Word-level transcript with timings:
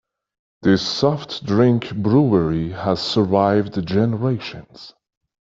This 0.63 0.81
soft 0.81 1.45
drink 1.45 1.95
brewery 1.95 2.71
has 2.71 2.99
survived 2.99 3.85
generations. 3.85 4.95